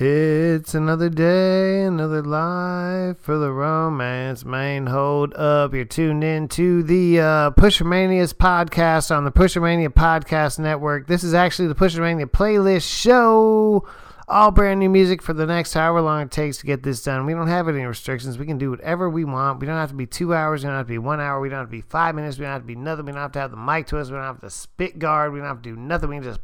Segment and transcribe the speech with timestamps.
[0.00, 4.86] It's another day, another life for the romance main.
[4.86, 11.08] Hold up, you're tuned in to the uh, Pushermanias podcast on the Pushermania Podcast Network.
[11.08, 13.88] This is actually the Pushermania playlist show.
[14.28, 17.26] All brand new music for the next however long it takes to get this done.
[17.26, 18.38] We don't have any restrictions.
[18.38, 19.58] We can do whatever we want.
[19.58, 20.62] We don't have to be two hours.
[20.62, 21.40] We don't have to be one hour.
[21.40, 22.38] We don't have to be five minutes.
[22.38, 23.06] We don't have to be nothing.
[23.06, 24.10] We don't have to have the mic to us.
[24.10, 25.32] We don't have to spit guard.
[25.32, 26.10] We don't have to do nothing.
[26.10, 26.40] We can just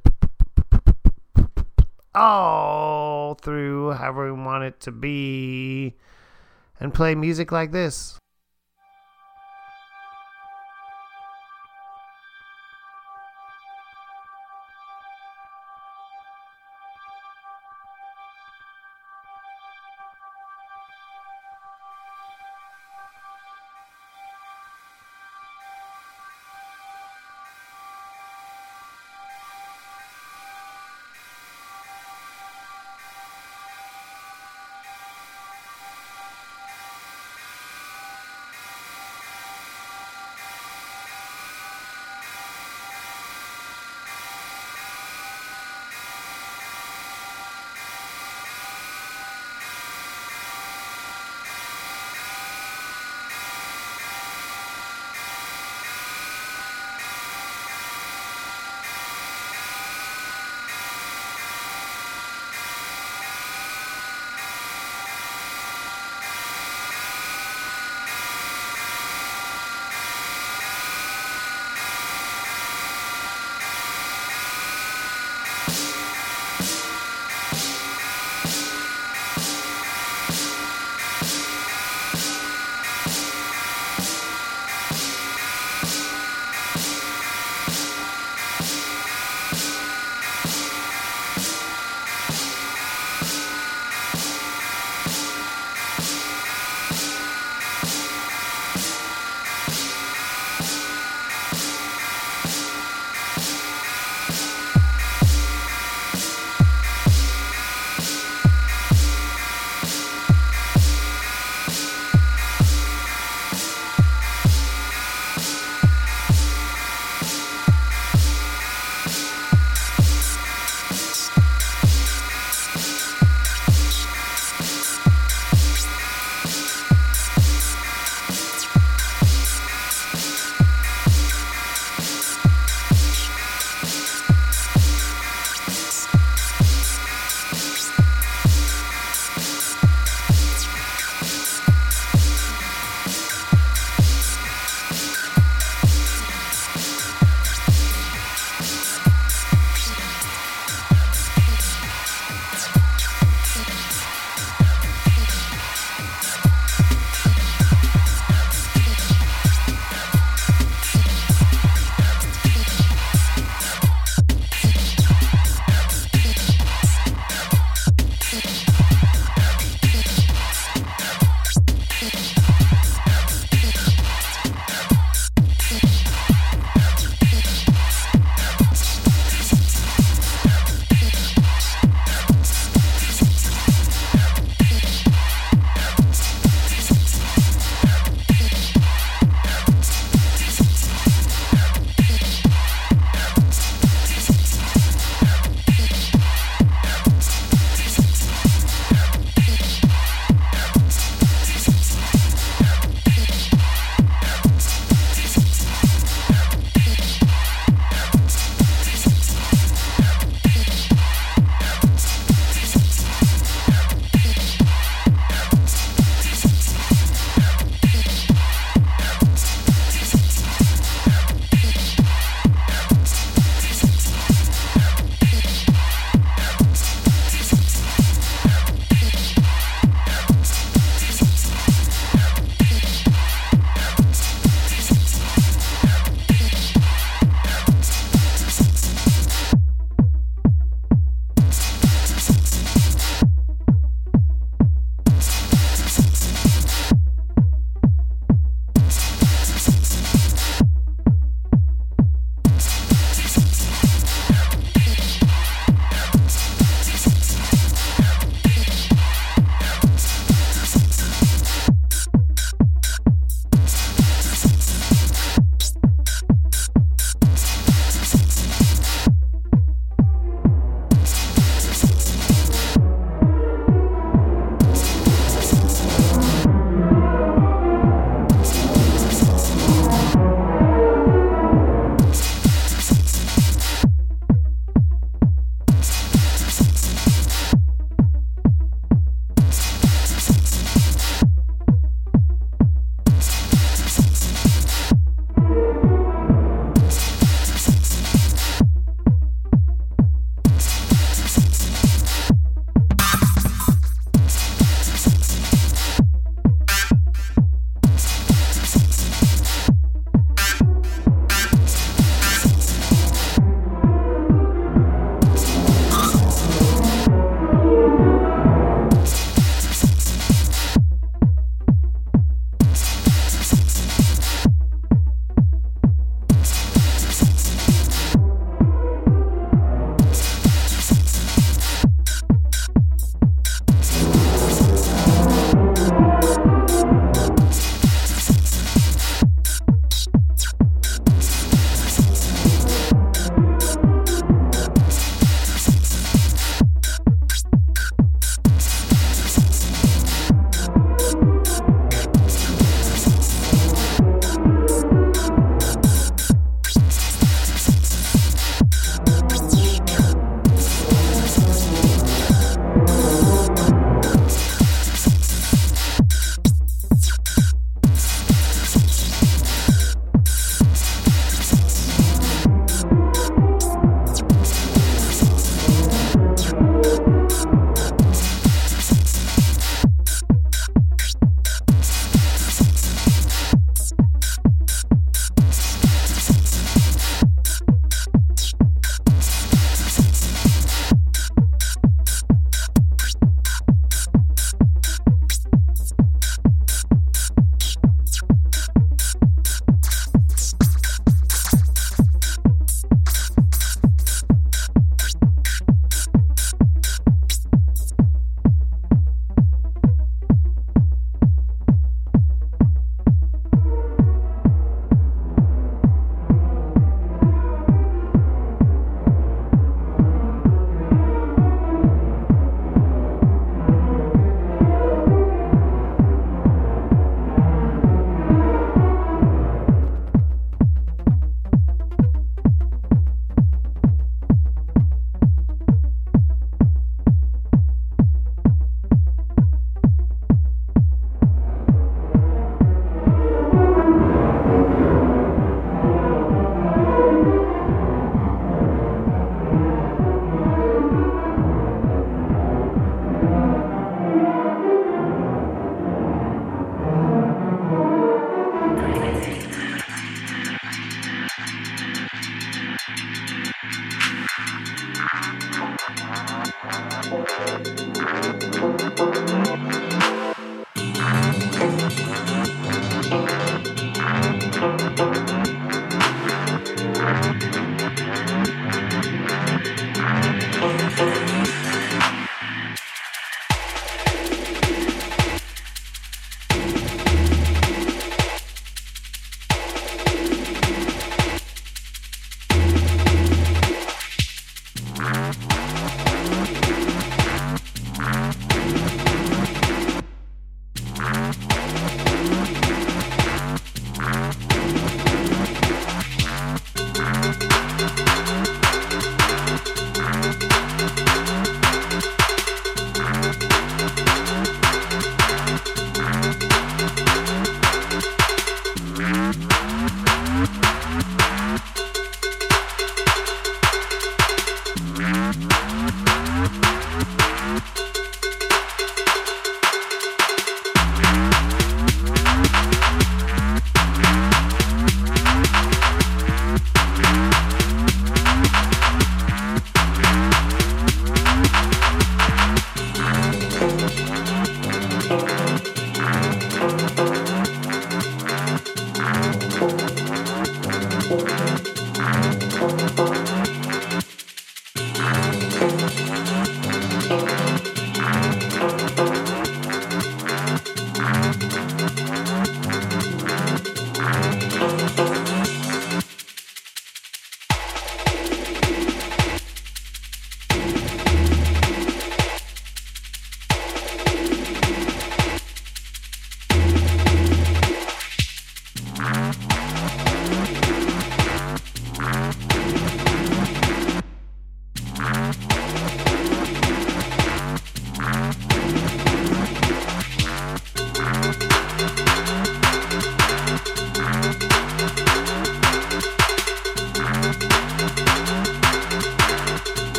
[2.15, 5.95] all through however we want it to be
[6.80, 8.19] and play music like this.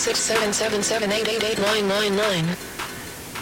[0.00, 2.56] Six seven seven seven eight eight eight nine nine nine.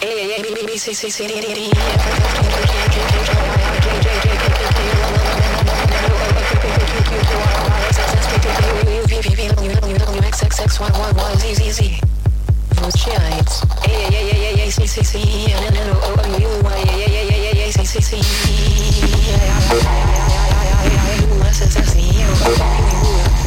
[0.03, 2.19] A A A B B B C C C D D D E F F
[2.19, 5.31] F G G G G G I J J J K K K L L
[5.39, 8.11] M N N N O O P P Q Q Q R R S S
[8.11, 10.91] S T T U U V V V W W W X X X Y
[10.91, 11.81] Y Y Z Z Z.
[12.75, 13.55] Voschites.
[13.87, 16.27] A A A A A A C C C E N N N O O
[16.43, 18.59] U Y A A A A A A C C C E
[21.23, 23.38] U S S S E O O U U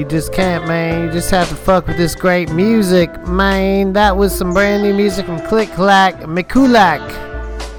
[0.00, 1.04] You just can't, man.
[1.04, 3.92] You just have to fuck with this great music, man.
[3.92, 6.14] That was some brand new music from Click Clack.
[6.20, 7.04] Mikulak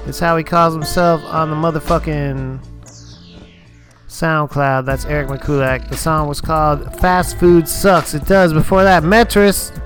[0.06, 2.60] is how he calls himself on the motherfucking
[4.06, 4.86] SoundCloud.
[4.86, 5.88] That's Eric Mikulak.
[5.88, 8.14] The song was called Fast Food Sucks.
[8.14, 8.52] It does.
[8.52, 9.76] Before that, Metris.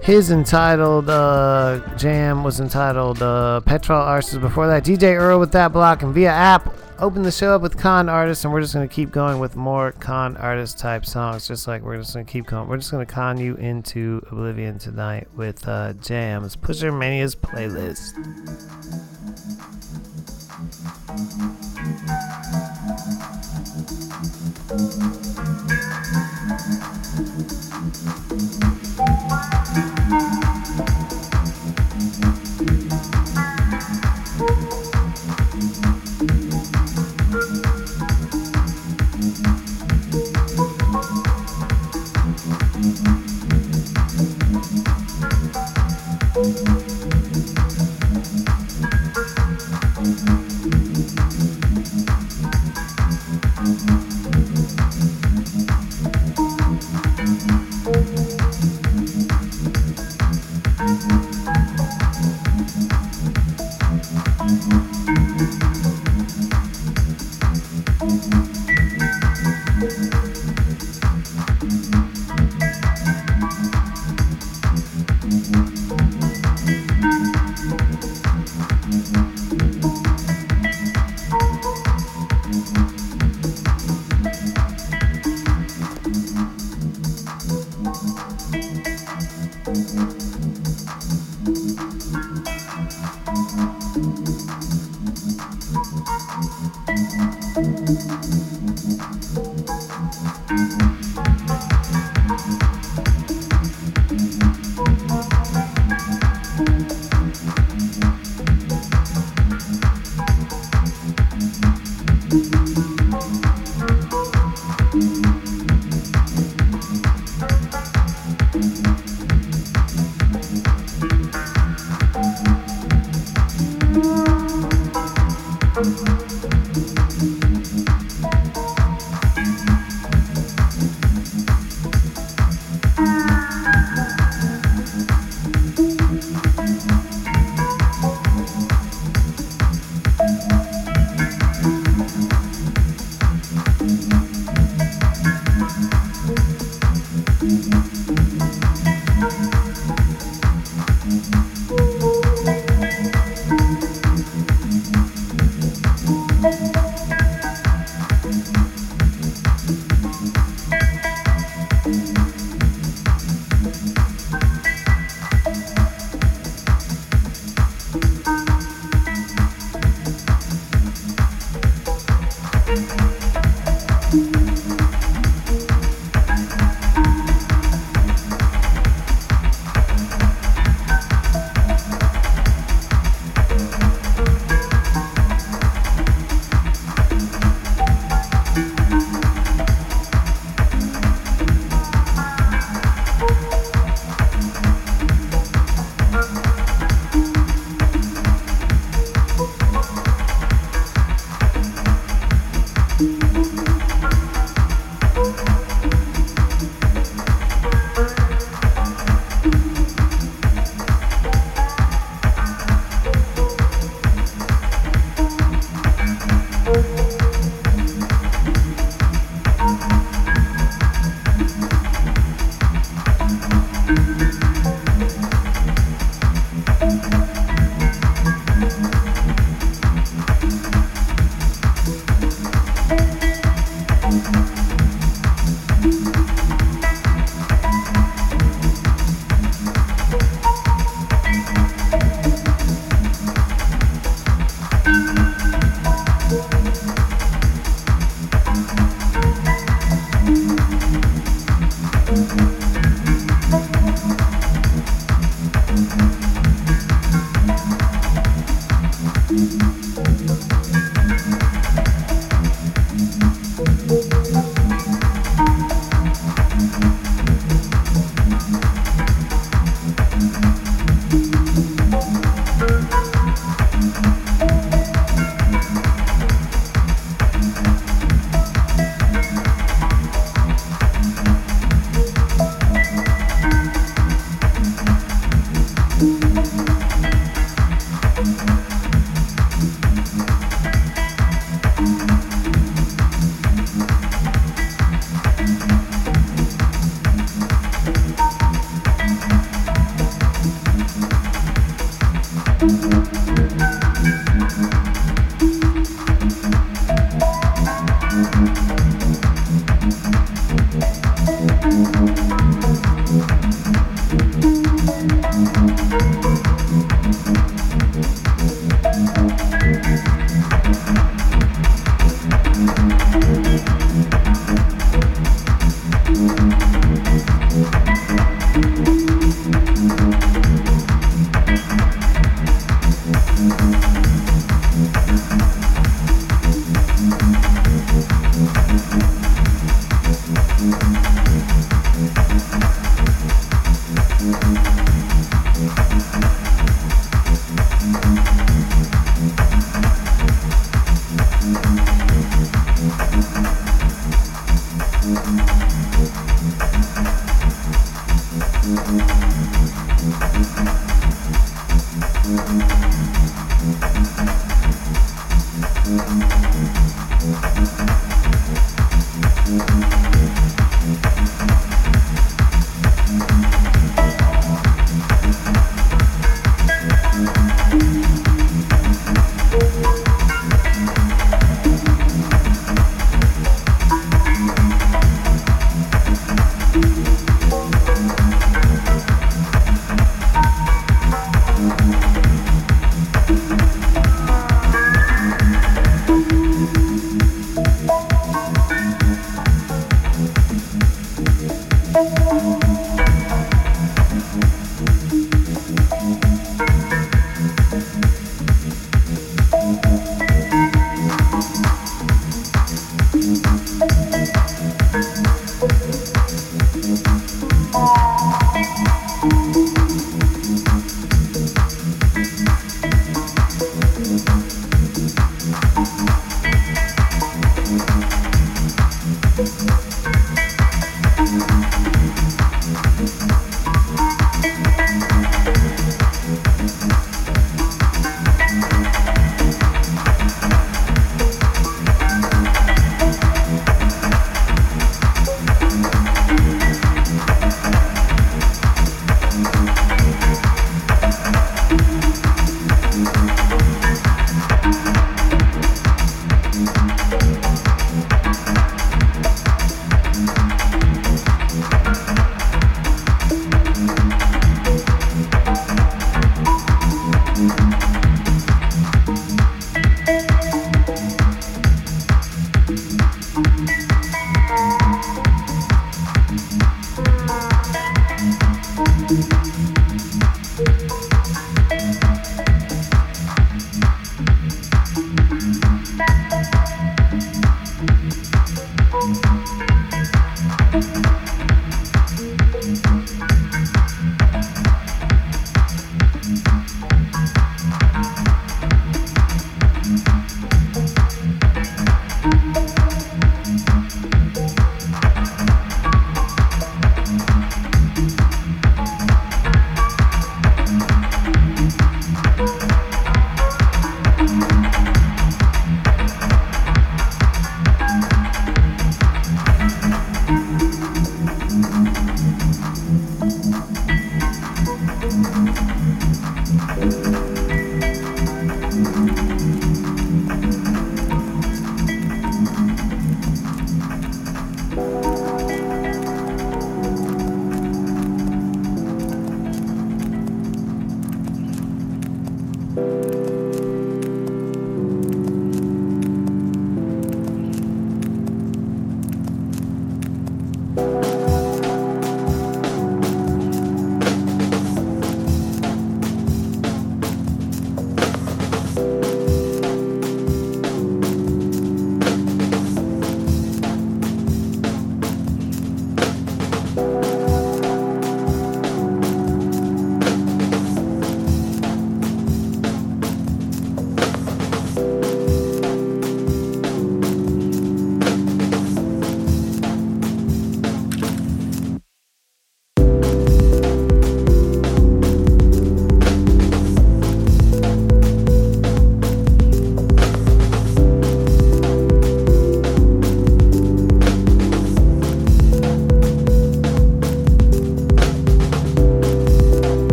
[0.00, 4.40] His entitled uh, jam was entitled uh, Petrol Arses.
[4.40, 7.76] Before that, DJ Earl with that block and via app open the show up with
[7.76, 11.46] con artists, and we're just gonna keep going with more con artist type songs.
[11.46, 12.68] Just like we're just gonna keep going.
[12.68, 16.56] We're just gonna con you into oblivion tonight with uh, jams.
[16.56, 18.14] Pusher Mania's playlist.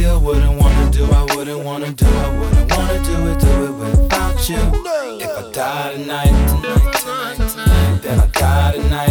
[0.00, 3.72] Still wouldn't wanna do, I wouldn't wanna do, I wouldn't wanna do it, do it
[3.80, 4.56] without you.
[5.20, 9.09] If I die tonight, tonight, tonight, tonight, then I die tonight,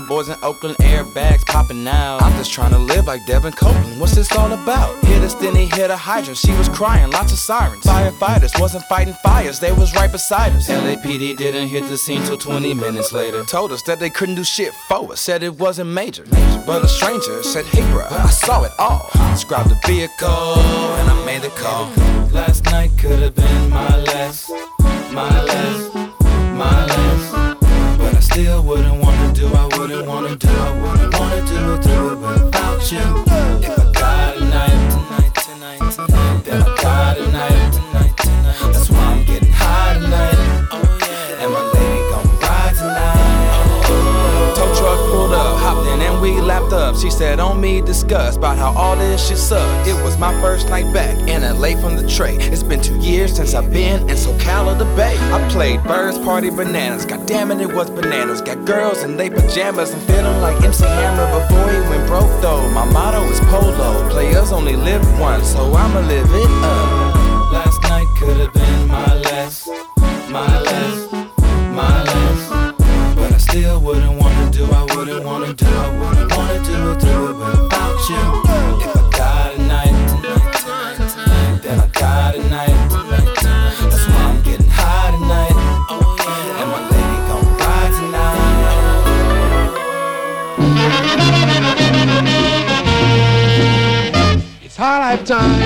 [0.00, 2.20] my boys in Oakland, airbags popping out.
[2.20, 3.98] I'm just trying to live like Devin Copeland.
[3.98, 5.02] What's this all about?
[5.04, 6.36] Hit us, then he hit a hydrant.
[6.36, 7.82] She was crying, lots of sirens.
[7.82, 10.68] Firefighters wasn't fighting fires, they was right beside us.
[10.68, 13.42] LAPD didn't hit the scene till 20 minutes later.
[13.44, 16.24] Told us that they couldn't do shit for us, said it wasn't major.
[16.66, 19.08] But a stranger said, Hey, bruh, I saw it all.
[19.30, 21.86] Described the vehicle, and I made the call.
[22.32, 24.50] Last night could have been my last,
[25.12, 25.94] my last,
[26.52, 27.05] my last.
[28.36, 32.92] Still wouldn't wanna do, I wouldn't wanna do, I wouldn't wanna do do it without
[32.92, 32.98] you.
[33.64, 34.95] If I die tonight, tonight,
[47.16, 49.88] said, On me, discuss about how all this shit sucks.
[49.88, 52.36] It was my first night back in LA from the tray.
[52.36, 55.16] It's been two years since I've been in SoCal or the Bay.
[55.32, 58.42] I played Birds Party Bananas, god damn it, it was bananas.
[58.42, 62.68] Got girls in they pajamas, I'm feeling like MC Hammer before he went broke though.
[62.70, 67.52] My motto is polo, players only live once, so I'ma live it up.
[67.52, 69.68] Last night could have been my last,
[70.28, 71.12] my last,
[71.72, 73.16] my last.
[73.16, 76.05] But I still wouldn't wanna do, I wouldn't wanna do, I wouldn't
[76.66, 78.24] do do it without you.
[78.82, 83.36] If I die tonight, tonight, tonight, then I die tonight, tonight.
[83.90, 85.56] That's why I'm getting high tonight.
[86.58, 88.56] And my lady gon' ride tonight.
[94.64, 95.60] It's our lifetime,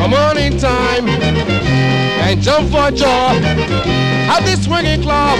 [0.00, 3.38] come on in time, and jump for joy
[4.28, 5.38] at this swinging club.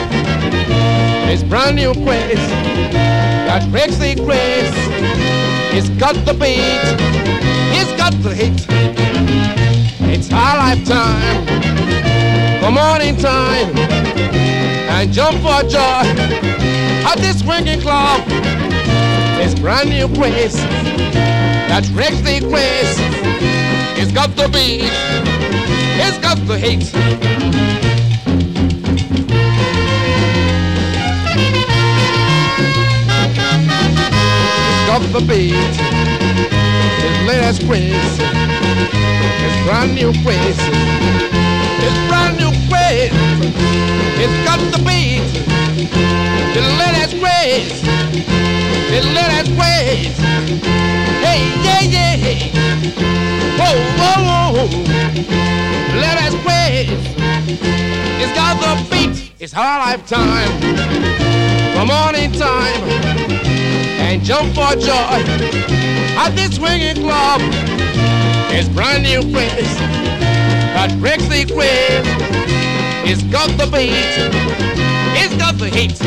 [1.33, 2.37] It's brand new craze
[3.49, 4.71] that breaks the craze.
[5.73, 6.85] It's got the beat,
[7.73, 8.53] it's got the hit.
[10.13, 11.47] It's our lifetime,
[12.61, 13.75] come on in time,
[14.93, 16.05] and jump for joy
[17.09, 18.21] at this swinging club.
[19.41, 20.57] It's brand new craze
[21.73, 22.99] that wrecks the craze.
[23.99, 24.93] It's got the beat,
[25.97, 28.02] it's got the hate.
[34.95, 35.55] It's the beat,
[37.01, 38.19] it's latest craze.
[39.41, 40.61] It's brand new craze.
[41.81, 43.11] It's brand new craze.
[44.21, 45.25] It's got the beat,
[46.53, 47.81] the latest craze.
[48.91, 50.19] The latest craze.
[51.25, 52.37] Hey, yeah, yeah.
[53.59, 54.19] Whoa, whoa,
[54.53, 54.69] whoa.
[56.21, 56.91] Us praise.
[58.21, 59.33] It's got the beat.
[59.41, 60.61] It's our lifetime.
[61.73, 63.52] Come on in time
[64.13, 65.25] and jump for joy
[66.21, 67.41] at this swinging club.
[68.53, 69.75] It's brand new place
[70.75, 72.05] that breaks the crib.
[73.09, 73.93] It's got the beat.
[75.17, 75.99] It's got the heat.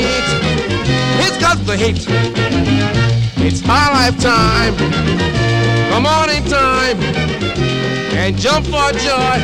[0.00, 2.06] It's got the heat.
[3.44, 4.76] It's high lifetime.
[5.90, 6.98] Come on in time
[8.16, 9.36] and jump for joy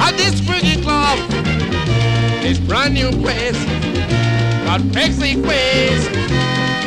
[0.00, 1.18] at this swinging club.
[2.44, 3.58] It's brand new place
[4.72, 6.08] Got breaks the.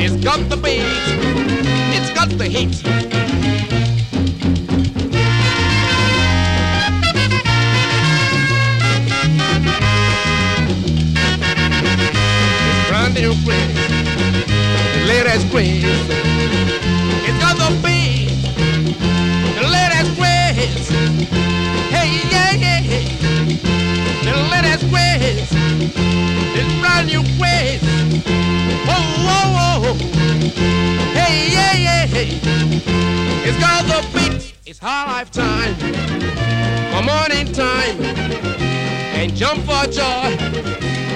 [0.02, 0.82] It's got the beat,
[1.94, 3.85] it's got the heat.
[13.16, 13.88] New place,
[14.94, 15.86] the latest craze.
[17.24, 18.28] It's got the beat,
[19.56, 20.90] the latest craze.
[21.90, 22.82] Hey, yeah, yeah.
[24.22, 25.50] The latest craze,
[26.60, 27.82] it's brand new craze.
[28.86, 29.94] Whoa, whoa, whoa.
[31.14, 32.06] Hey, yeah, yeah.
[33.48, 35.74] It's got the beat, it's high lifetime.
[36.94, 38.02] On in time
[39.16, 40.36] and jump for joy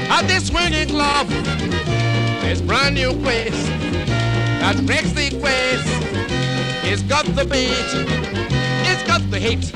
[0.10, 1.28] at this swinging club.
[2.44, 3.70] It's brand new place
[4.60, 5.82] that the quays.
[6.92, 7.70] It's got the beat,
[8.88, 9.72] it's got the heat.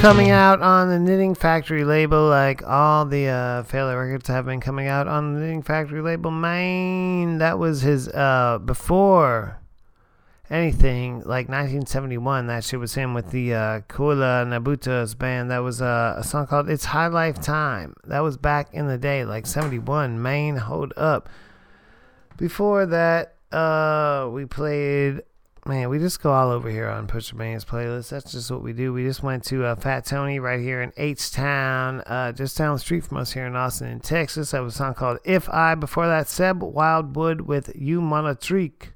[0.00, 4.60] coming out on the Knitting Factory label, like all the uh, Fela records have been
[4.60, 6.30] coming out on the Knitting Factory label.
[6.30, 9.60] Maine, that was his uh, before
[10.50, 12.46] anything like 1971.
[12.46, 15.50] That shit was him with the uh, Koola Lobitos' band.
[15.50, 18.98] That was uh, a song called "It's High Life Time." That was back in the
[18.98, 20.20] day, like 71.
[20.20, 21.28] Maine, hold up.
[22.36, 25.22] Before that, uh, we played
[25.68, 28.08] Man, we just go all over here on Pusher Mania's playlist.
[28.08, 28.94] That's just what we do.
[28.94, 32.72] We just went to uh, Fat Tony right here in H Town, uh, just down
[32.72, 34.52] the street from us here in Austin, in Texas.
[34.52, 35.74] That was a song called If I.
[35.74, 38.92] Before that, Seb Wildblood with You Monotreek.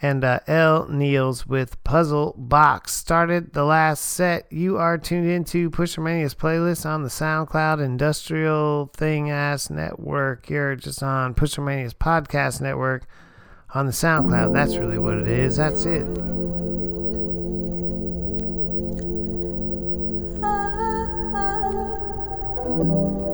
[0.00, 0.88] And uh, L.
[0.88, 2.94] Niels with Puzzle Box.
[2.94, 4.46] Started the last set.
[4.52, 10.48] You are tuned into Pusher Mania's playlist on the SoundCloud Industrial Thing Ass Network.
[10.48, 13.06] You're just on Pusher Mania's podcast network
[13.74, 14.52] on the SoundCloud.
[14.52, 15.56] That's really what it is.
[15.56, 16.06] That's it.
[22.80, 23.27] I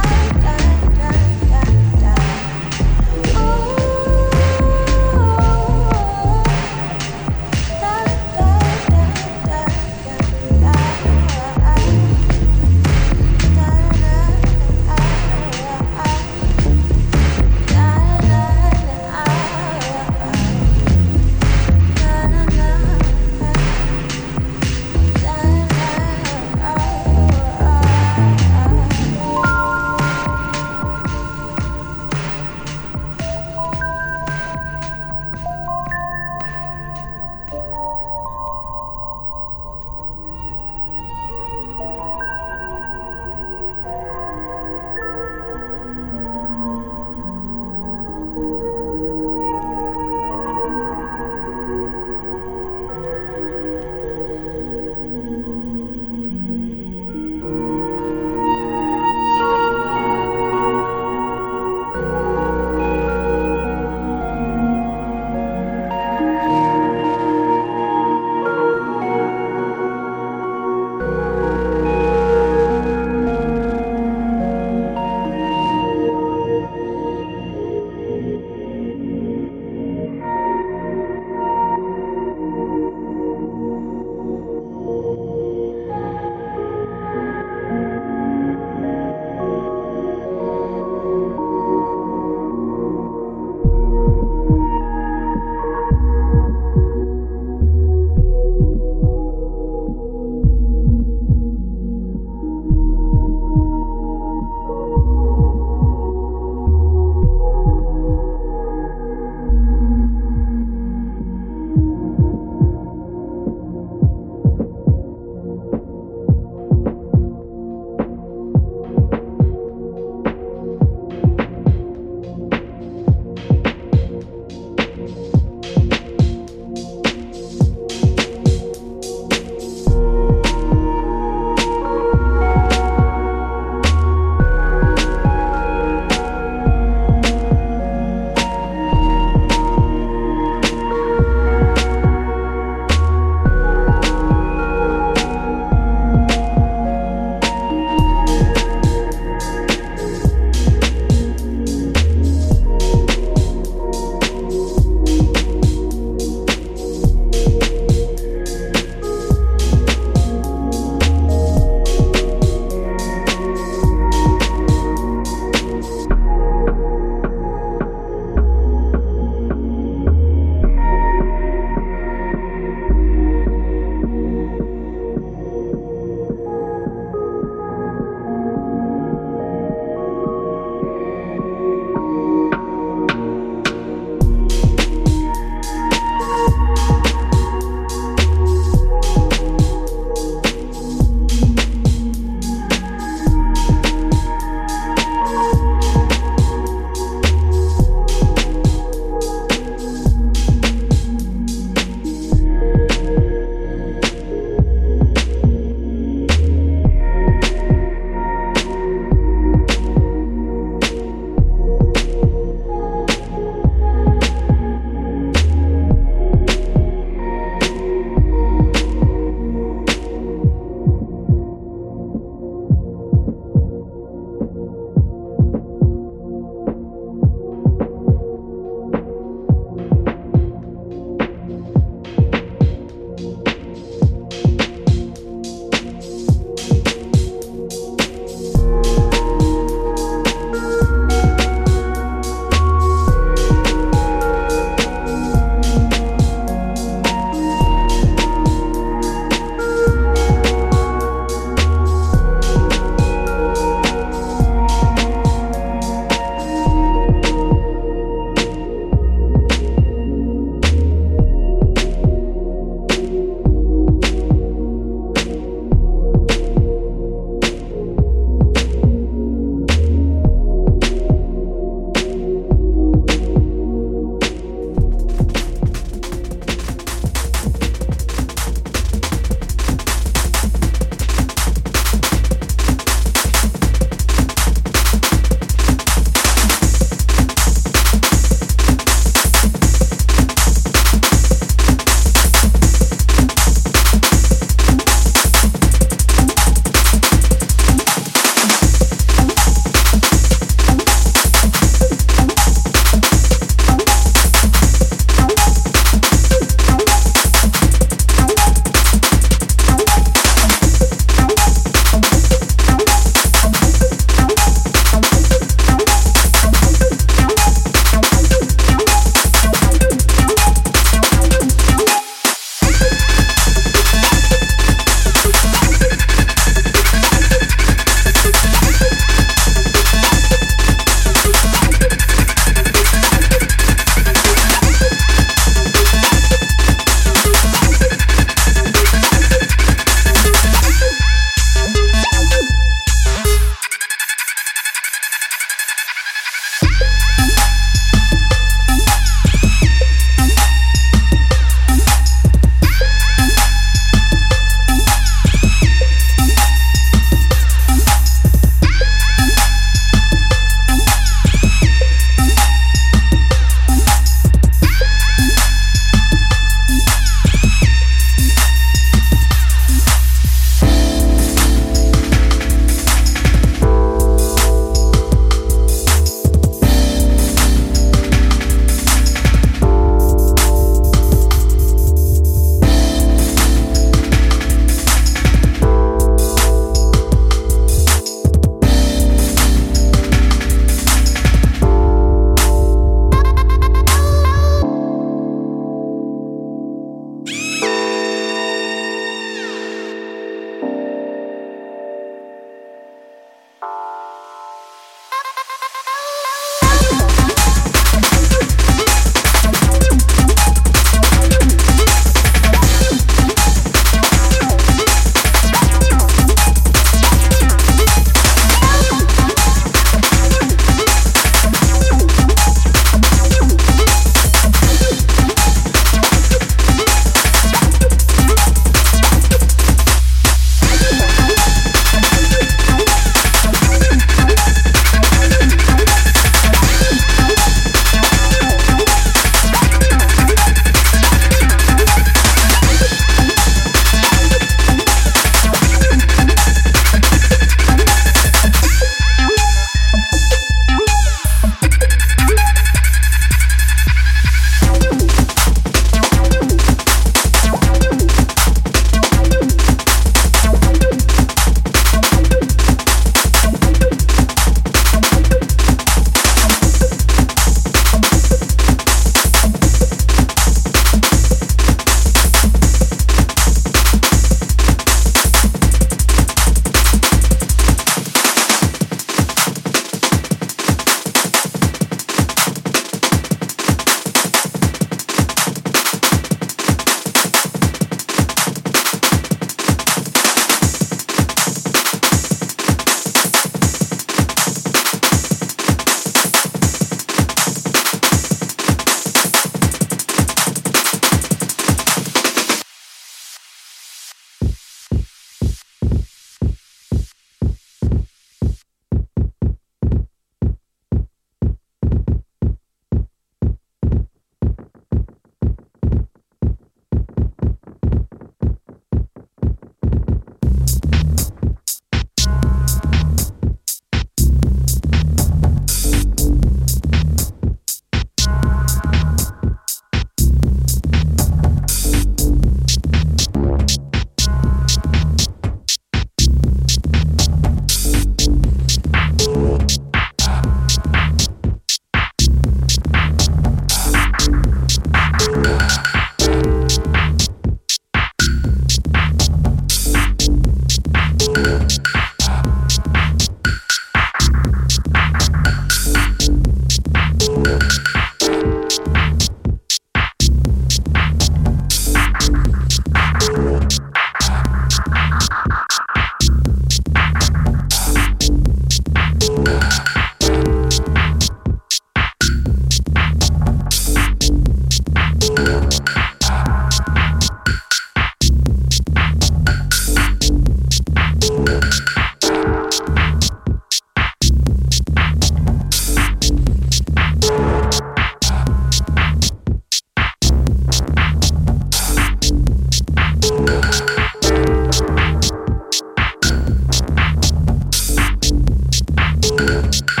[599.41, 600.00] Yeah.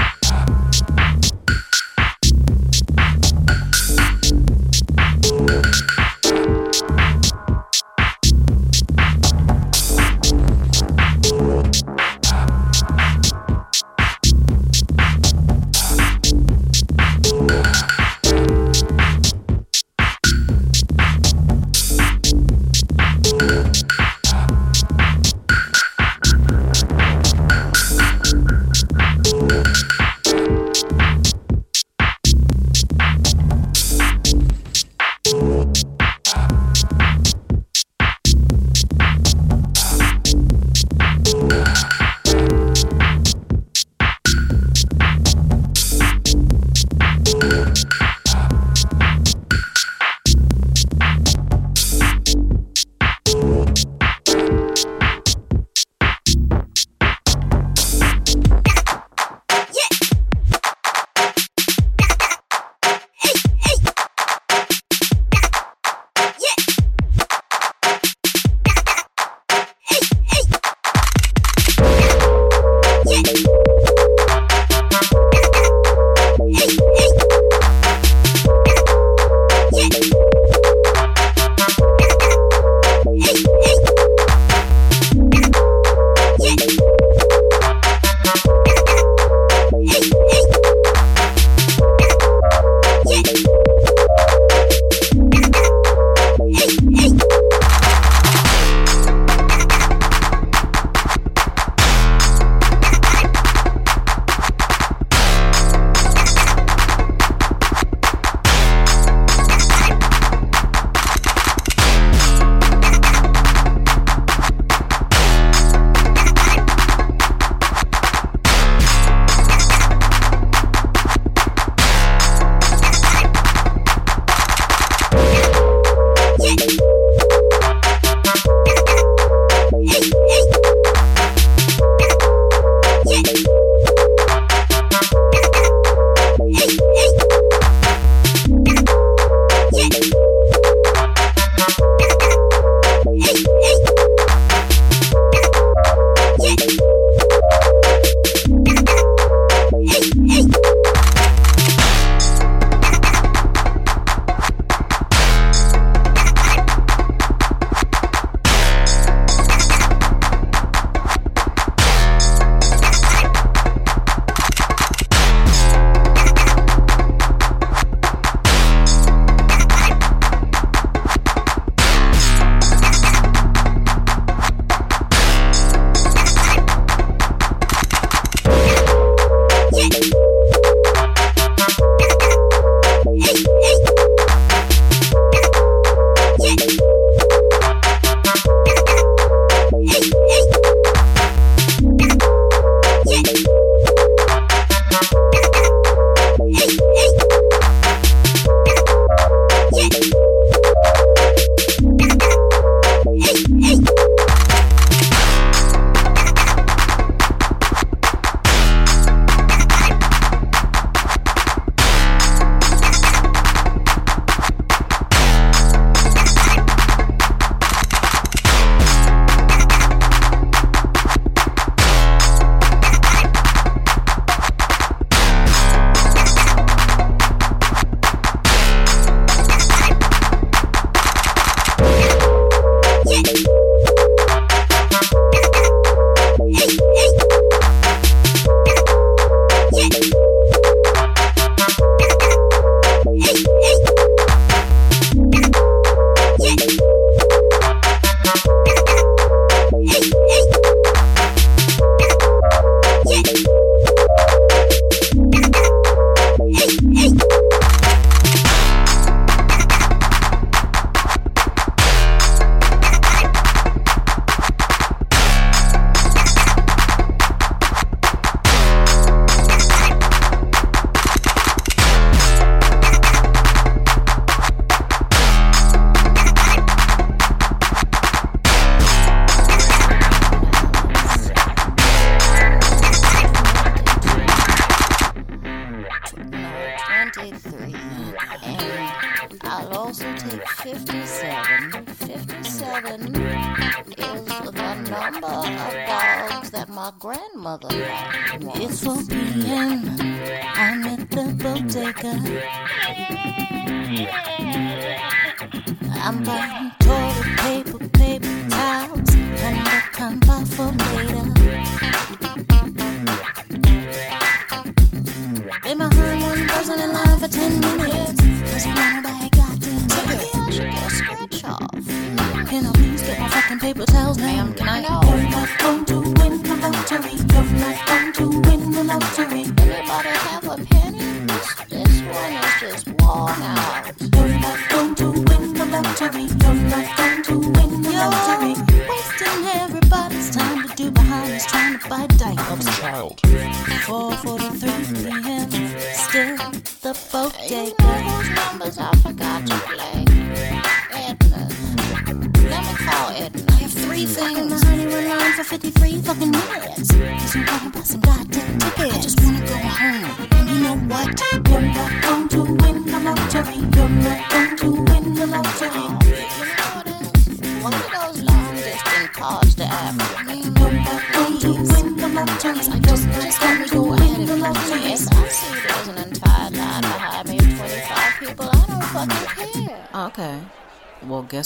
[310.01, 311.40] come back for later.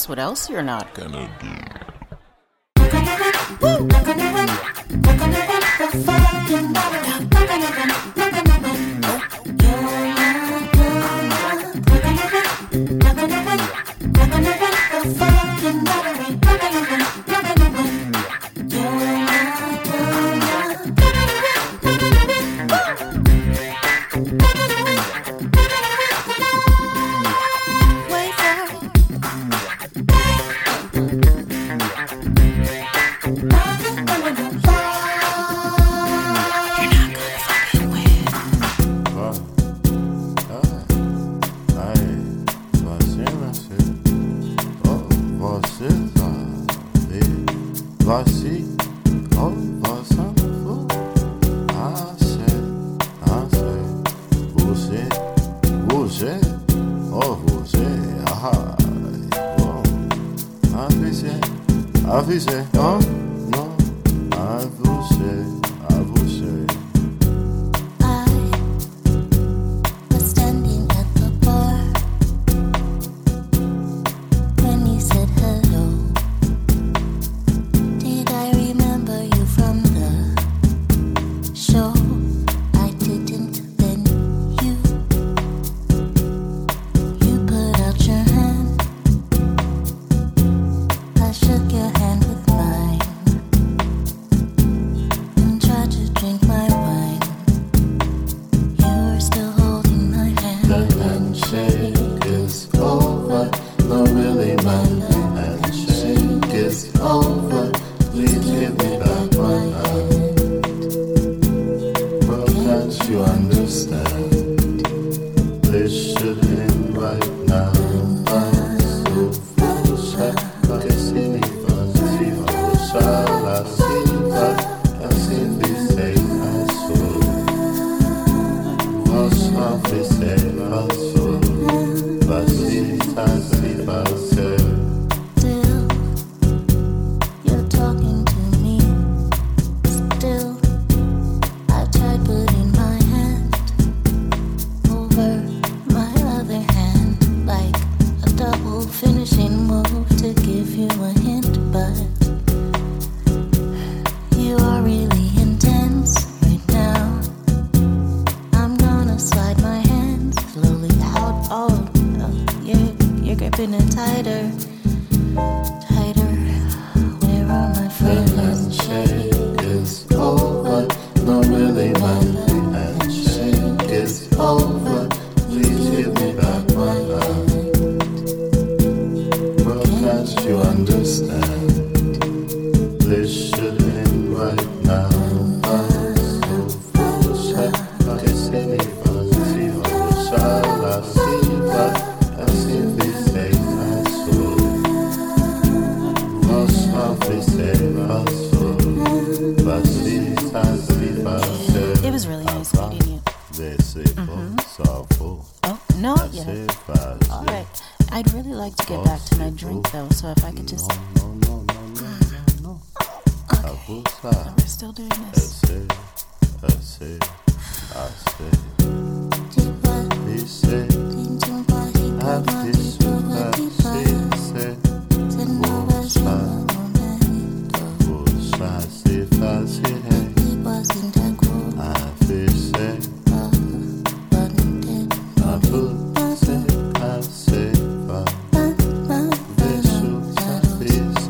[0.07, 1.64] what else you're not gonna do.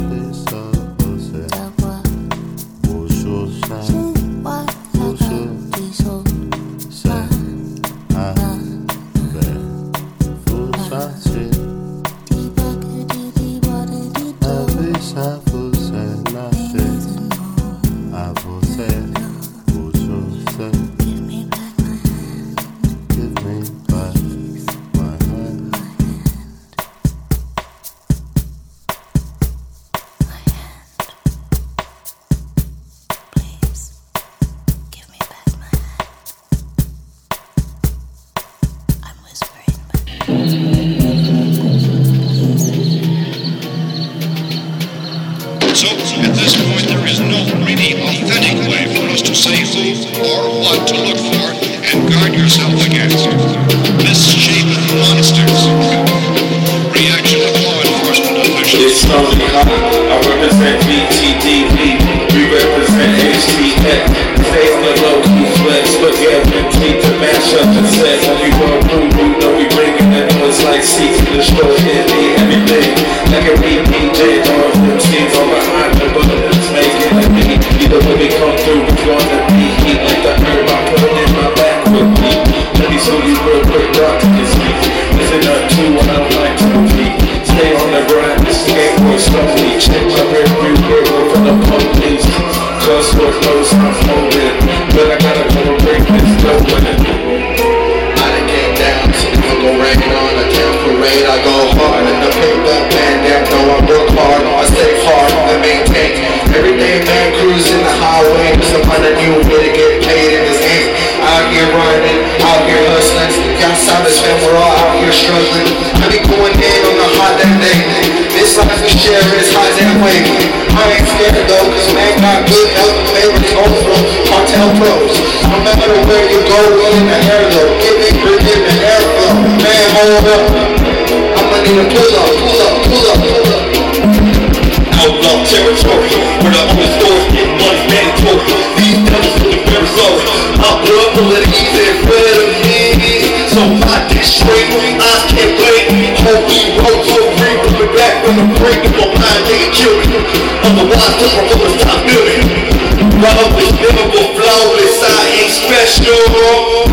[155.90, 156.86] professional.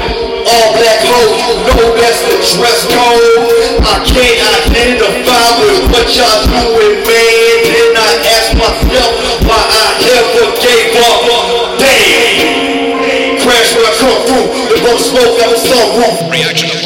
[0.47, 3.83] All black hoes, you know that's the dress code.
[3.83, 7.57] I can't identify with what y'all doing, man.
[7.67, 9.13] Then I ask myself
[9.45, 9.87] why I
[10.17, 11.79] ever gave up.
[11.83, 13.43] Damn.
[13.43, 16.31] Crash where I come through, the most smoke out the sunroof.
[16.31, 16.86] Reaction.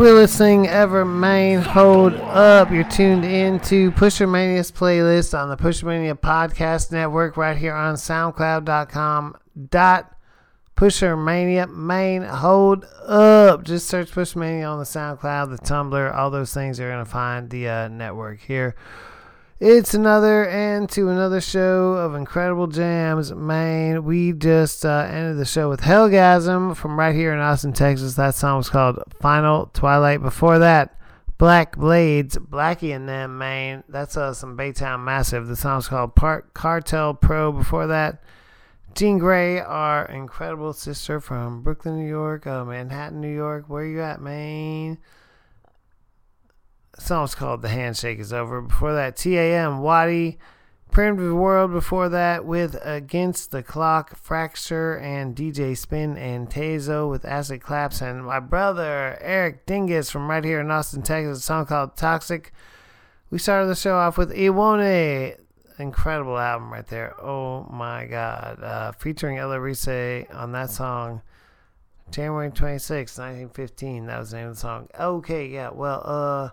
[0.00, 1.60] Realest thing ever, man.
[1.60, 2.70] Hold up.
[2.70, 7.74] You're tuned in to Pusher Mania's playlist on the Pusher Mania Podcast Network right here
[7.74, 9.36] on SoundCloud.com.
[9.68, 10.16] Dot
[10.74, 11.66] Pusher Mania.
[11.66, 12.22] Main.
[12.22, 13.62] Hold up.
[13.62, 16.78] Just search Pusher Mania on the SoundCloud, the Tumblr, all those things.
[16.78, 18.74] You're going to find the uh, network here.
[19.60, 24.04] It's another end to another show of incredible jams, man.
[24.04, 28.14] We just uh, ended the show with Hellgasm from right here in Austin, Texas.
[28.14, 30.22] That song was called Final Twilight.
[30.22, 30.98] Before that,
[31.36, 33.84] Black Blades, Blackie and them, man.
[33.86, 35.46] That's uh, some Baytown Massive.
[35.46, 37.52] The song's called Park Cartel Pro.
[37.52, 38.22] Before that,
[38.94, 43.66] Jean Grae, our incredible sister from Brooklyn, New York, uh, Manhattan, New York.
[43.68, 44.96] Where are you at, man?
[47.00, 48.60] Song's called The Handshake is Over.
[48.60, 50.38] Before that, TAM, Waddy,
[50.92, 51.72] the World.
[51.72, 58.02] Before that, with Against the Clock, Fracture, and DJ Spinn and Taso with Acid Claps.
[58.02, 62.52] And my brother, Eric Dingus, from right here in Austin, Texas, a song called Toxic.
[63.30, 65.36] We started the show off with Iwone.
[65.78, 67.18] Incredible album right there.
[67.20, 68.62] Oh my God.
[68.62, 71.22] Uh, featuring Ella Rice on that song.
[72.10, 74.06] January 26, 1915.
[74.06, 74.88] That was the name of the song.
[74.98, 75.70] Okay, yeah.
[75.70, 76.50] Well, uh,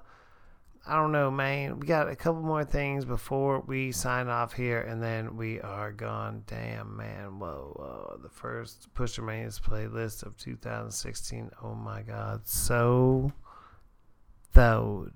[0.88, 1.80] I don't know, man.
[1.80, 5.92] We got a couple more things before we sign off here, and then we are
[5.92, 6.44] gone.
[6.48, 7.40] Damn, man.
[7.40, 8.20] Whoa, whoa.
[8.24, 11.52] The first Pusher Mania's playlist of 2016.
[11.62, 12.48] Oh my God.
[12.48, 13.34] So,
[14.54, 15.14] throwed.